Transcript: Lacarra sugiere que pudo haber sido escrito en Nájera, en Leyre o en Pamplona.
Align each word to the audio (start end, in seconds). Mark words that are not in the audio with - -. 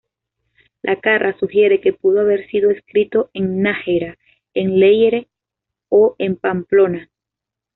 Lacarra 0.81 1.37
sugiere 1.37 1.79
que 1.79 1.93
pudo 1.93 2.21
haber 2.21 2.47
sido 2.49 2.71
escrito 2.71 3.29
en 3.35 3.61
Nájera, 3.61 4.17
en 4.55 4.79
Leyre 4.79 5.27
o 5.89 6.15
en 6.17 6.37
Pamplona. 6.37 7.11